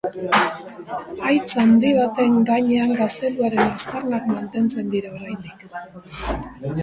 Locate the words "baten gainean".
1.97-2.95